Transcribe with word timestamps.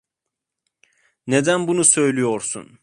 Neden 1.27 1.67
bunu 1.67 1.83
söylüyorsun? 1.83 2.79